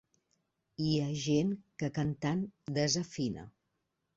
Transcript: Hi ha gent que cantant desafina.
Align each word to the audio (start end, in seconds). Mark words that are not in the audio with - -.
Hi 0.85 0.93
ha 1.01 1.09
gent 1.25 1.53
que 1.83 1.91
cantant 1.99 2.41
desafina. 2.79 3.49